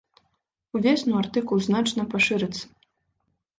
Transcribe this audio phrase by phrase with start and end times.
[0.79, 2.65] Увесну артыкул значна пашырыцца.